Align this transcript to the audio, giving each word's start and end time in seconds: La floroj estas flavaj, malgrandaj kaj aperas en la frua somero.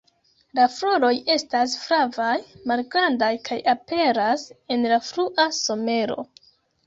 La 0.59 0.63
floroj 0.75 1.11
estas 1.33 1.75
flavaj, 1.81 2.29
malgrandaj 2.71 3.29
kaj 3.49 3.59
aperas 3.75 4.47
en 4.77 4.89
la 4.95 4.99
frua 5.11 5.47
somero. 5.61 6.27